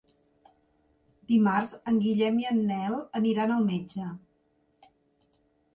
Dimarts 1.33 1.73
en 1.91 2.01
Guillem 2.07 2.41
i 2.45 2.49
en 2.55 2.65
Nel 2.73 2.99
aniran 3.21 3.55
al 3.59 3.65
metge. 3.71 4.13